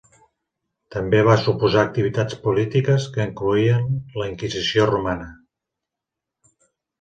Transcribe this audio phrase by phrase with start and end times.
[0.93, 3.85] També va suposar activitats polítiques que incloïen
[4.23, 5.29] la Inquisició romana.